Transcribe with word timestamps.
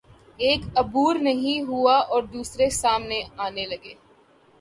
ایک 0.37 0.61
عبور 0.75 1.15
نہیں 1.15 1.61
ہوا 1.61 1.97
اور 1.97 2.23
دوسرے 2.23 2.69
سامنے 2.69 3.21
آنے 3.37 3.65
لگے۔ 3.65 3.93